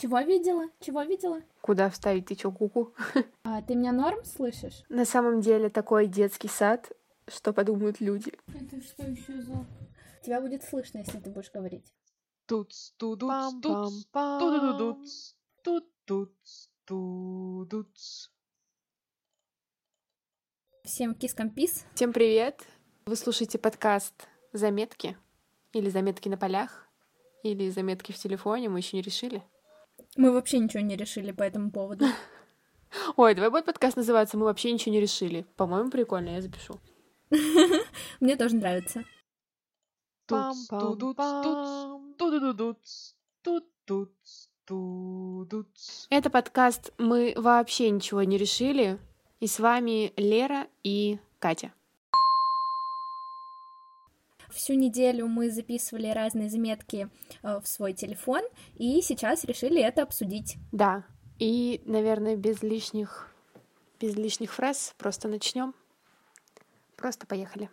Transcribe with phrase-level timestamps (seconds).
[0.00, 0.64] Чего видела?
[0.80, 1.42] Чего видела?
[1.60, 2.94] Куда вставить ты чё, куку?
[3.44, 4.82] А, ты меня норм слышишь?
[4.88, 6.90] На самом деле такой детский сад,
[7.28, 8.32] что подумают люди.
[8.46, 9.66] Это что еще за...
[10.24, 11.92] Тебя будет слышно, если ты будешь говорить.
[12.46, 18.30] Туц, тудуц, туц, тудудуц, тут, туц, тудуц.
[20.82, 21.84] Всем кискам пис.
[21.94, 22.66] Всем привет!
[23.04, 24.14] Вы слушаете подкаст
[24.54, 25.18] «Заметки»
[25.74, 26.88] или «Заметки на полях»
[27.42, 29.42] или «Заметки в телефоне», мы еще не решили.
[30.16, 32.06] Мы вообще ничего не решили по этому поводу.
[33.16, 35.46] Ой, давай будет подкаст называться «Мы вообще ничего не решили».
[35.56, 36.80] По-моему, прикольно, я запишу.
[38.20, 39.04] Мне тоже нравится.
[46.10, 48.98] Это подкаст «Мы вообще ничего не решили»
[49.40, 51.72] и с вами Лера и Катя.
[54.50, 57.08] Всю неделю мы записывали разные заметки
[57.42, 58.42] э, в свой телефон,
[58.76, 60.56] и сейчас решили это обсудить.
[60.72, 61.04] Да,
[61.38, 63.34] и, наверное, без лишних,
[64.00, 65.74] без лишних фраз просто начнем.
[66.96, 67.70] Просто поехали.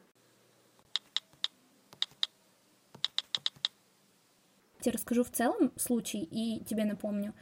[4.87, 7.33] тебе расскажу в целом случай и тебе напомню.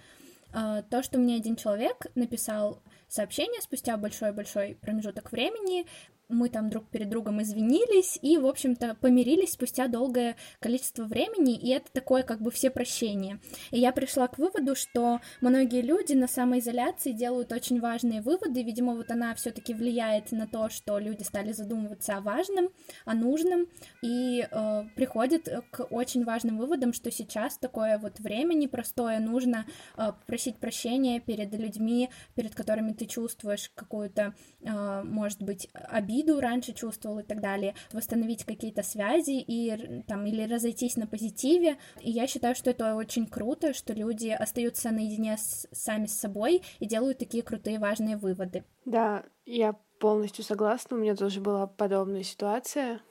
[0.53, 5.85] А, то, что мне один человек написал сообщение спустя большой-большой промежуток времени,
[6.29, 11.69] мы там друг перед другом извинились и, в общем-то, помирились спустя долгое количество времени, и
[11.69, 13.39] это такое как бы все прощение.
[13.71, 18.95] И я пришла к выводу, что многие люди на самоизоляции делают очень важные выводы, видимо,
[18.95, 22.69] вот она все таки влияет на то, что люди стали задумываться о важном,
[23.05, 23.67] о нужном,
[24.01, 29.65] и э, приходят к очень важным выводам, что сейчас такое вот время непростое, нужно
[29.97, 36.39] э, просить прощения перед людьми, перед которыми ты чувствуешь какую-то, э, может быть, обиду, обиду
[36.39, 41.77] раньше чувствовал и так далее, восстановить какие-то связи и там или разойтись на позитиве.
[42.01, 46.61] И я считаю, что это очень круто, что люди остаются наедине с, сами с собой
[46.79, 48.63] и делают такие крутые важные выводы.
[48.85, 50.95] Да, я полностью согласна.
[50.95, 53.01] У меня тоже была подобная ситуация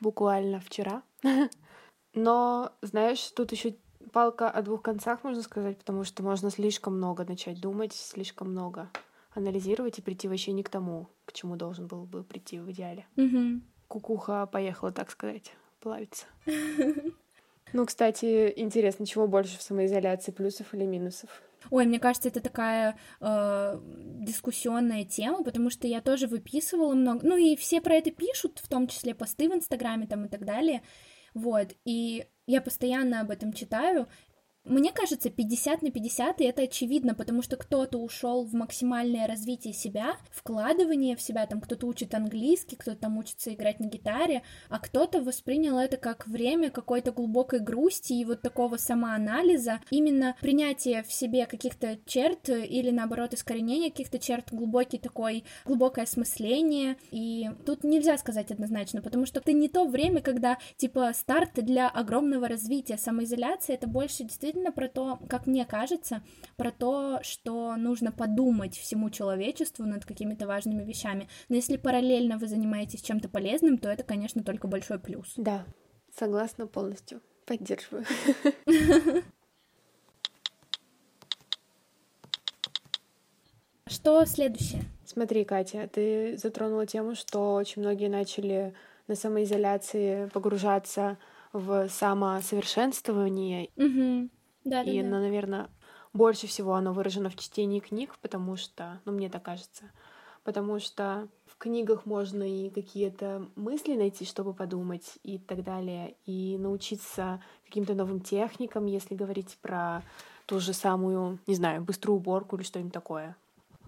[0.00, 1.02] буквально вчера.
[2.14, 3.76] Но, знаешь, тут еще
[4.12, 8.90] палка о двух концах, можно сказать, потому что можно слишком много начать думать, слишком много
[9.34, 13.06] анализировать и прийти вообще не к тому, к чему должен был бы прийти в идеале.
[13.16, 13.60] Угу.
[13.88, 16.26] Кукуха поехала, так сказать, плавиться.
[17.74, 21.42] Ну, кстати, интересно, чего больше в самоизоляции, плюсов или минусов?
[21.70, 23.80] Ой, мне кажется, это такая э,
[24.20, 28.68] дискуссионная тема, потому что я тоже выписывала много, ну и все про это пишут, в
[28.68, 30.82] том числе посты в Инстаграме там и так далее,
[31.34, 34.06] вот, и я постоянно об этом читаю,
[34.64, 39.74] мне кажется, 50 на 50, и это очевидно, потому что кто-то ушел в максимальное развитие
[39.74, 44.78] себя, вкладывание в себя, там кто-то учит английский, кто-то там учится играть на гитаре, а
[44.78, 51.12] кто-то воспринял это как время какой-то глубокой грусти и вот такого самоанализа, именно принятие в
[51.12, 58.16] себе каких-то черт или наоборот искоренение каких-то черт, глубокий такой, глубокое осмысление, и тут нельзя
[58.16, 63.74] сказать однозначно, потому что это не то время, когда типа старт для огромного развития, самоизоляция
[63.74, 66.22] это больше действительно действительно про то, как мне кажется,
[66.56, 71.28] про то, что нужно подумать всему человечеству над какими-то важными вещами.
[71.48, 75.32] Но если параллельно вы занимаетесь чем-то полезным, то это, конечно, только большой плюс.
[75.36, 75.64] Да,
[76.14, 77.22] согласна полностью.
[77.46, 78.04] Поддерживаю.
[83.86, 84.82] Что следующее?
[85.04, 88.74] Смотри, Катя, ты затронула тему, что очень многие начали
[89.06, 91.18] на самоизоляции погружаться
[91.52, 93.68] в самосовершенствование.
[93.76, 94.30] Угу.
[94.64, 95.70] Да, и, да, ну, наверное,
[96.12, 99.90] больше всего оно выражено в чтении книг, потому что, ну, мне так кажется,
[100.44, 106.58] потому что в книгах можно и какие-то мысли найти, чтобы подумать и так далее, и
[106.58, 110.02] научиться каким-то новым техникам, если говорить про
[110.46, 113.36] ту же самую, не знаю, быструю уборку или что-нибудь такое.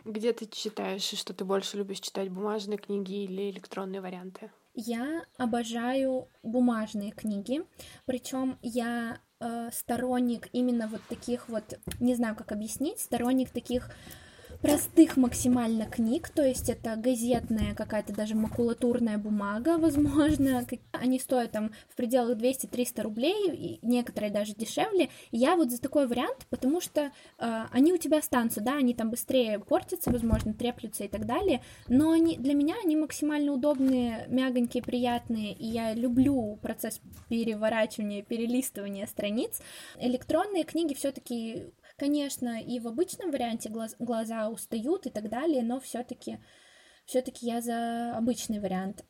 [0.04, 4.50] Где ты читаешь, и что ты больше любишь читать, бумажные книги или электронные варианты?
[4.74, 7.62] Я обожаю бумажные книги,
[8.06, 13.90] причем я э, сторонник именно вот таких вот, не знаю, как объяснить, сторонник таких
[14.64, 21.70] простых максимально книг, то есть это газетная какая-то даже макулатурная бумага, возможно, они стоят там
[21.90, 25.10] в пределах 200-300 рублей, и некоторые даже дешевле.
[25.30, 29.10] Я вот за такой вариант, потому что э, они у тебя останутся, да, они там
[29.10, 34.82] быстрее портятся, возможно, треплются и так далее, но они, для меня они максимально удобные, мягонькие,
[34.82, 39.60] приятные, и я люблю процесс переворачивания, перелистывания страниц.
[40.00, 45.80] Электронные книги все-таки Конечно, и в обычном варианте глаз, глаза устают и так далее, но
[45.80, 46.38] все-таки
[47.04, 49.04] все-таки я за обычный вариант.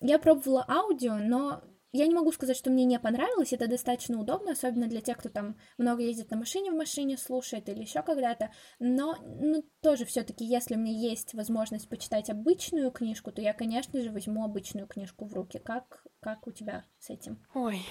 [0.00, 1.62] Я пробовала аудио, но
[1.92, 5.28] я не могу сказать, что мне не понравилось, это достаточно удобно, особенно для тех, кто
[5.28, 10.44] там много ездит на машине, в машине слушает или еще когда-то, но ну, тоже все-таки,
[10.44, 15.26] если у меня есть возможность почитать обычную книжку, то я, конечно же, возьму обычную книжку
[15.26, 15.58] в руки.
[15.58, 17.44] Как, как у тебя с этим?
[17.54, 17.82] Ой,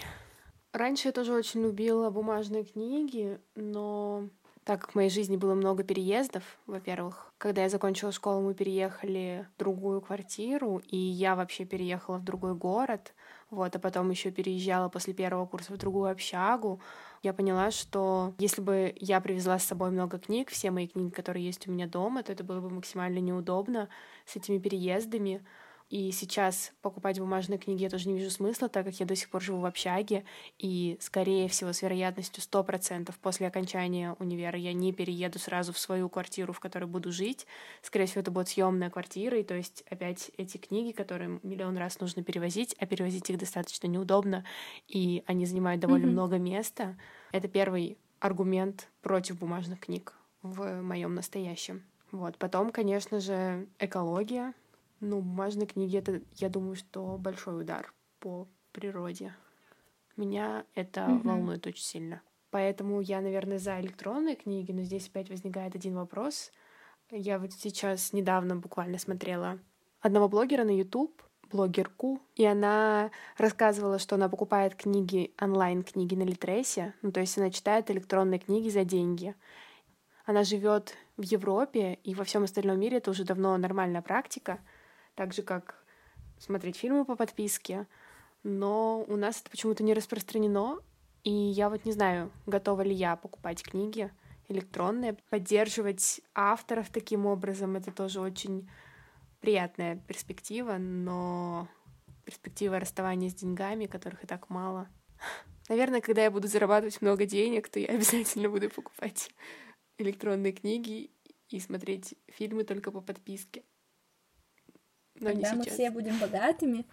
[0.73, 4.27] раньше я тоже очень любила бумажные книги, но
[4.63, 9.47] так как в моей жизни было много переездов, во-первых, когда я закончила школу, мы переехали
[9.55, 13.13] в другую квартиру, и я вообще переехала в другой город,
[13.49, 16.79] вот, а потом еще переезжала после первого курса в другую общагу,
[17.23, 21.45] я поняла, что если бы я привезла с собой много книг, все мои книги, которые
[21.45, 23.89] есть у меня дома, то это было бы максимально неудобно
[24.25, 25.43] с этими переездами.
[25.91, 29.29] И сейчас покупать бумажные книги я тоже не вижу смысла, так как я до сих
[29.29, 30.23] пор живу в общаге,
[30.57, 36.07] и, скорее всего, с вероятностью 100% после окончания универа я не перееду сразу в свою
[36.07, 37.45] квартиру, в которой буду жить.
[37.81, 41.99] Скорее всего, это будет съемная квартира, и то есть опять эти книги, которые миллион раз
[41.99, 44.45] нужно перевозить, а перевозить их достаточно неудобно,
[44.87, 46.11] и они занимают довольно mm-hmm.
[46.11, 46.97] много места.
[47.33, 51.83] Это первый аргумент против бумажных книг в моем настоящем.
[52.11, 52.37] Вот.
[52.37, 54.53] Потом, конечно же, экология.
[55.01, 59.33] Ну, бумажные книги— это, я думаю, что большой удар по природе.
[60.15, 61.23] Меня это mm-hmm.
[61.23, 62.21] волнует очень сильно.
[62.51, 66.51] Поэтому я, наверное, за электронные книги, но здесь опять возникает один вопрос.
[67.09, 69.57] Я вот сейчас недавно буквально смотрела
[70.01, 71.19] одного блогера на YouTube,
[71.51, 77.49] блогерку, и она рассказывала, что она покупает книги, онлайн-книги на Литресе, ну, то есть она
[77.49, 79.33] читает электронные книги за деньги.
[80.25, 84.59] Она живет в Европе, и во всем остальном мире это уже давно нормальная практика—
[85.15, 85.83] так же, как
[86.39, 87.87] смотреть фильмы по подписке,
[88.43, 90.79] но у нас это почему-то не распространено,
[91.23, 94.11] и я вот не знаю, готова ли я покупать книги
[94.47, 98.69] электронные, поддерживать авторов таким образом, это тоже очень
[99.39, 101.67] приятная перспектива, но
[102.25, 104.89] перспектива расставания с деньгами, которых и так мало.
[105.69, 109.31] Наверное, когда я буду зарабатывать много денег, то я обязательно буду покупать
[109.97, 111.11] электронные книги
[111.49, 113.63] и смотреть фильмы только по подписке.
[115.21, 116.85] Но Тогда мы все будем богатыми.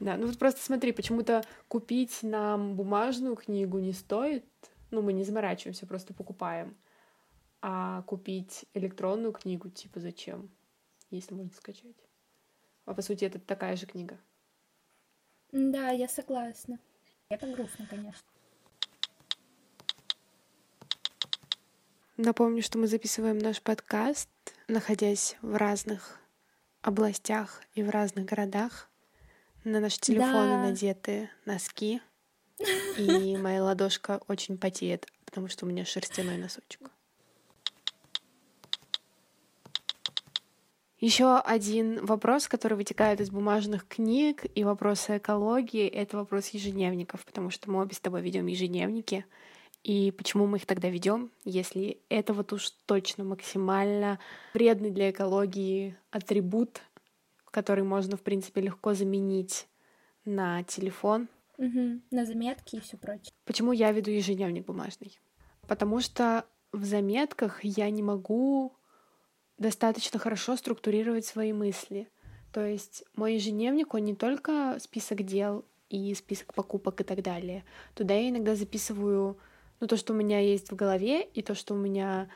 [0.00, 4.44] Да, ну вот просто смотри, почему-то купить нам бумажную книгу не стоит.
[4.90, 6.76] Ну, мы не заморачиваемся, просто покупаем.
[7.60, 10.50] А купить электронную книгу, типа, зачем?
[11.10, 11.96] Если можно скачать.
[12.84, 14.18] А по сути, это такая же книга.
[15.52, 16.78] Да, я согласна.
[17.28, 18.26] Это грустно, конечно.
[22.16, 24.28] Напомню, что мы записываем наш подкаст,
[24.66, 26.18] находясь в разных
[26.82, 28.88] областях и в разных городах.
[29.64, 30.62] На наши телефоны да.
[30.62, 32.00] надеты носки.
[32.96, 36.90] И моя ладошка очень потеет, потому что у меня шерстяной носочек.
[41.00, 47.50] Еще один вопрос, который вытекает из бумажных книг и вопроса экологии, это вопрос ежедневников, потому
[47.50, 49.24] что мы обе с тобой ведем ежедневники.
[49.82, 54.18] И почему мы их тогда ведем, если это вот уж точно максимально
[54.52, 56.80] вредный для экологии атрибут,
[57.50, 59.66] который можно, в принципе, легко заменить
[60.24, 61.28] на телефон.
[61.56, 63.32] Угу, на заметки и все прочее.
[63.44, 65.18] Почему я веду ежедневник бумажный?
[65.66, 68.76] Потому что в заметках я не могу
[69.56, 72.08] достаточно хорошо структурировать свои мысли.
[72.52, 77.64] То есть мой ежедневник, он не только список дел и список покупок и так далее.
[77.94, 79.38] Туда я иногда записываю
[79.80, 82.28] ну, то, что у меня есть в голове, и то, что у меня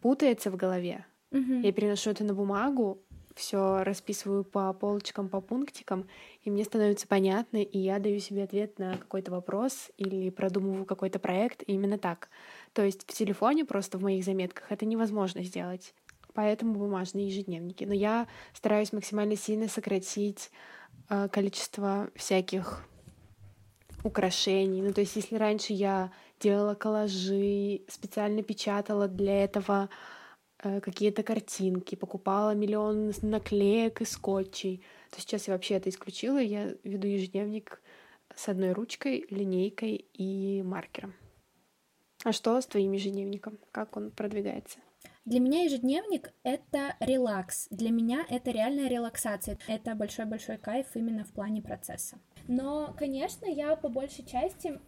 [0.00, 1.04] путается в голове.
[1.30, 1.62] Mm-hmm.
[1.62, 3.02] Я переношу это на бумагу,
[3.36, 6.08] все расписываю по полочкам, по пунктикам,
[6.42, 11.18] и мне становится понятно, и я даю себе ответ на какой-то вопрос или продумываю какой-то
[11.18, 12.30] проект именно так.
[12.72, 15.94] То есть в телефоне просто в моих заметках это невозможно сделать.
[16.32, 17.84] Поэтому бумажные ежедневники.
[17.84, 20.50] Но я стараюсь максимально сильно сократить
[21.08, 22.86] э, количество всяких
[24.02, 24.82] украшений.
[24.82, 29.88] Ну, то есть, если раньше я делала коллажи, специально печатала для этого
[30.62, 36.38] э, какие-то картинки, покупала миллион наклеек и скотчей, то сейчас я вообще это исключила.
[36.38, 37.80] Я веду ежедневник
[38.34, 41.14] с одной ручкой, линейкой и маркером.
[42.24, 43.58] А что с твоим ежедневником?
[43.72, 44.78] Как он продвигается?
[45.24, 47.66] Для меня ежедневник— это релакс.
[47.70, 49.58] Для меня это реальная релаксация.
[49.66, 52.18] Это большой-большой кайф именно в плане процесса.
[52.46, 54.80] Но, конечно, я по большей части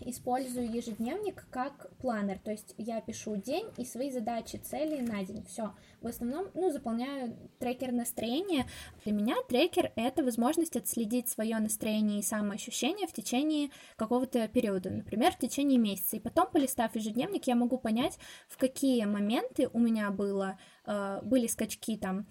[0.00, 5.44] использую ежедневник как планер, то есть я пишу день и свои задачи, цели на день,
[5.44, 5.74] все.
[6.00, 8.66] В основном, ну, заполняю трекер настроения.
[9.04, 15.32] Для меня трекер— это возможность отследить свое настроение и самоощущение в течение какого-то периода, например,
[15.32, 16.16] в течение месяца.
[16.16, 18.18] И потом, полистав ежедневник, я могу понять,
[18.48, 22.26] в какие моменты у меня было, э, были скачки там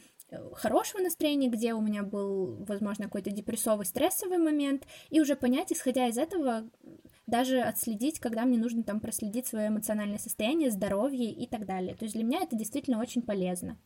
[0.53, 6.07] хорошего настроения, где у меня был, возможно, какой-то депрессовый, стрессовый момент, и уже понять, исходя
[6.07, 6.69] из этого,
[7.27, 11.95] даже отследить, когда мне нужно там проследить свое эмоциональное состояние, здоровье и так далее.
[11.95, 13.77] То есть для меня это действительно очень полезно.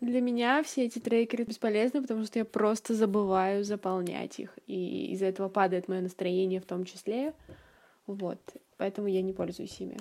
[0.00, 5.26] Для меня все эти трекеры бесполезны, потому что я просто забываю заполнять их, и из-за
[5.26, 7.32] этого падает мое настроение в том числе.
[8.06, 8.38] Вот,
[8.76, 9.96] поэтому я не пользуюсь ими.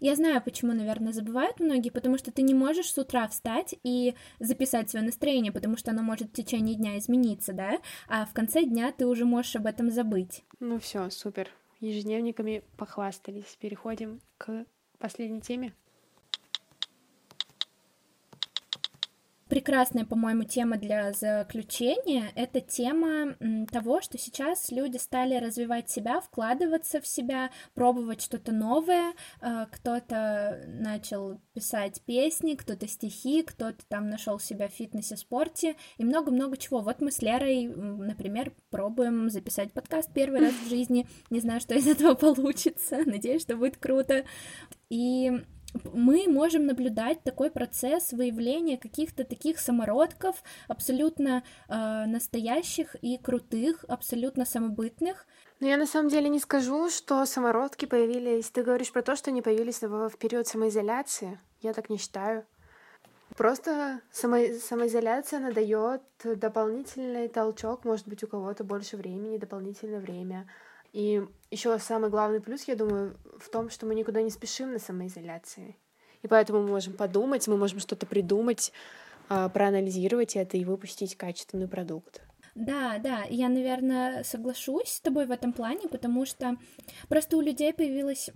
[0.00, 4.14] Я знаю, почему, наверное, забывают многие, потому что ты не можешь с утра встать и
[4.38, 8.64] записать свое настроение, потому что оно может в течение дня измениться, да, а в конце
[8.64, 10.44] дня ты уже можешь об этом забыть.
[10.60, 11.50] Ну все, супер.
[11.80, 13.56] Ежедневниками похвастались.
[13.60, 14.64] Переходим к
[14.98, 15.74] последней теме.
[19.48, 22.30] Прекрасная, по-моему, тема для заключения.
[22.34, 23.36] Это тема
[23.70, 29.12] того, что сейчас люди стали развивать себя, вкладываться в себя, пробовать что-то новое.
[29.40, 36.04] Э, кто-то начал писать песни, кто-то стихи, кто-то там нашел себя в фитнесе, спорте и
[36.04, 36.80] много-много чего.
[36.80, 41.08] Вот мы с Лерой, например, пробуем записать подкаст первый раз в жизни.
[41.30, 43.00] Не знаю, что из этого получится.
[43.06, 44.24] Надеюсь, что будет круто.
[44.88, 45.32] И
[45.92, 54.44] мы можем наблюдать такой процесс выявления каких-то таких самородков, абсолютно э, настоящих и крутых, абсолютно
[54.44, 55.26] самобытных.
[55.60, 58.50] Но я на самом деле не скажу, что самородки появились.
[58.50, 61.38] Ты говоришь про то, что они появились в период самоизоляции.
[61.62, 62.44] Я так не считаю.
[63.36, 64.36] Просто само...
[64.60, 70.48] самоизоляция надает дополнительный толчок, может быть, у кого-то больше времени, дополнительное время.
[70.96, 74.78] И еще самый главный плюс, я думаю, в том, что мы никуда не спешим на
[74.78, 75.76] самоизоляции.
[76.22, 78.72] И поэтому мы можем подумать, мы можем что-то придумать,
[79.28, 82.22] а, проанализировать это и выпустить качественный продукт.
[82.54, 86.56] Да, да, я, наверное, соглашусь с тобой в этом плане, потому что
[87.10, 88.30] просто у людей появилось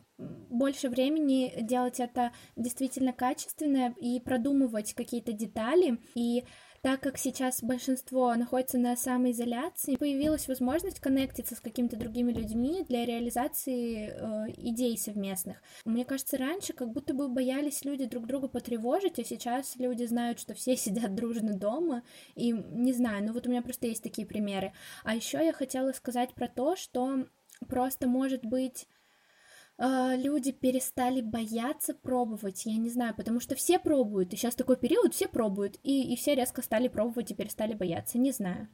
[0.49, 5.99] больше времени делать это действительно качественно и продумывать какие-то детали.
[6.15, 6.45] И
[6.83, 13.05] так как сейчас большинство находится на самоизоляции, появилась возможность коннектиться с какими-то другими людьми для
[13.05, 15.63] реализации э, идей совместных.
[15.85, 20.41] Мне кажется, раньше как будто бы боялись люди друг друга потревожить, а сейчас люди знают,
[20.41, 22.03] что все сидят дружно дома,
[22.35, 24.73] и не знаю, ну вот у меня просто есть такие примеры.
[25.05, 27.27] А еще я хотела сказать про то, что
[27.69, 28.87] просто может быть
[29.81, 34.77] э, люди перестали бояться пробовать, я не знаю, потому что все пробуют, и сейчас такой
[34.77, 38.69] период, все пробуют, и, и все резко стали пробовать и перестали бояться, не знаю.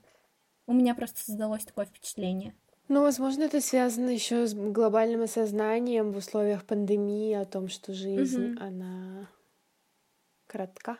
[0.66, 2.54] У меня просто создалось такое впечатление.
[2.88, 8.52] Ну, возможно, это связано еще с глобальным осознанием в условиях пандемии о том, что жизнь,
[8.52, 8.62] угу.
[8.62, 9.28] она
[10.46, 10.98] коротка,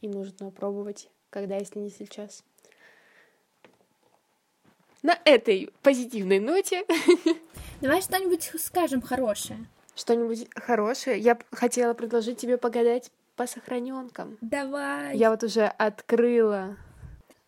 [0.00, 2.44] и нужно пробовать, когда, если не сейчас.
[5.02, 6.84] На этой позитивной ноте
[7.80, 9.66] Давай что-нибудь скажем хорошее.
[9.94, 11.18] Что-нибудь хорошее?
[11.18, 14.36] Я хотела предложить тебе погадать по сохраненкам.
[14.40, 15.16] Давай.
[15.16, 16.76] Я вот уже открыла,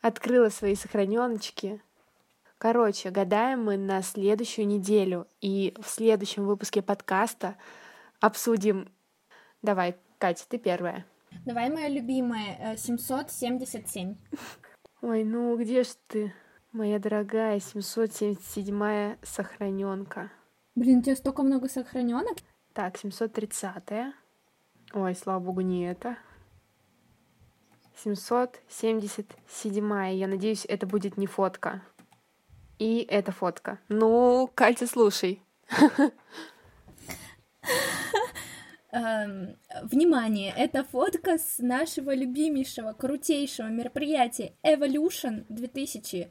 [0.01, 1.81] открыла свои сохраненочки.
[2.59, 5.27] Короче, гадаем мы на следующую неделю.
[5.41, 7.57] И в следующем выпуске подкаста
[8.21, 8.89] обсудим...
[9.63, 11.05] Давай, Катя, ты первая.
[11.45, 14.13] Давай, моя любимая, 777.
[14.13, 14.37] Э,
[15.03, 16.33] Ой, ну где ж ты?
[16.73, 20.31] Моя дорогая 777 сохраненка.
[20.77, 22.37] Блин, у тебя столько много сохраненок?
[22.75, 24.15] Так, 730.
[24.93, 26.17] Ой, слава богу, не это.
[27.97, 30.15] 777.
[30.15, 31.83] Я надеюсь, это будет не фотка.
[32.79, 33.81] И это фотка.
[33.89, 35.43] Ну, Катя, слушай.
[38.93, 46.31] Эм, внимание, это фотка с нашего любимейшего, крутейшего мероприятия Evolution 2000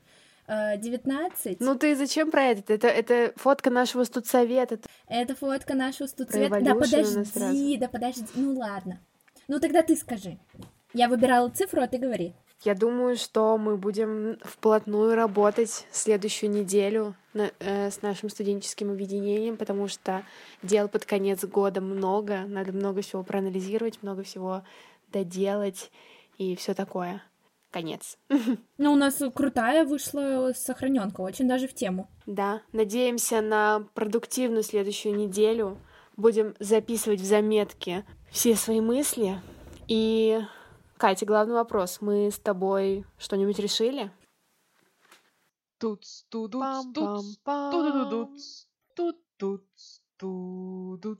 [0.50, 1.60] 19.
[1.60, 2.74] Ну ты зачем про это?
[2.74, 4.80] Это, это фотка нашего студсовета.
[5.08, 6.60] Это фотка нашего студсовета.
[6.62, 8.26] Да подожди, да подожди.
[8.36, 9.00] Ну ладно.
[9.48, 10.40] Ну тогда ты скажи.
[10.94, 12.34] Я выбирала цифру, а ты говори.
[12.64, 19.56] Я думаю, что мы будем вплотную работать следующую неделю на, э, с нашим студенческим объединением,
[19.56, 20.24] потому что
[20.62, 24.64] дел под конец года много, надо много всего проанализировать, много всего
[25.12, 25.90] доделать
[26.38, 27.22] и все такое
[27.72, 28.18] конец.
[28.78, 32.10] Ну, у нас крутая вышла сохраненка, очень даже в тему.
[32.26, 35.78] Да, надеемся на продуктивную следующую неделю.
[36.18, 39.42] Будем записывать в заметки все свои мысли.
[39.88, 40.40] И,
[40.98, 42.00] Катя, главный вопрос.
[42.02, 44.12] Мы с тобой что-нибудь решили?
[45.80, 48.40] Тут, тут, тут, тут, тут,
[48.96, 49.66] тут, тут,
[50.18, 51.20] тут, тут.